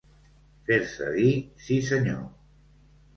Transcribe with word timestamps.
Fer-se 0.69 1.09
dir 1.17 1.29
«sí, 1.65 1.77
senyor». 1.91 2.25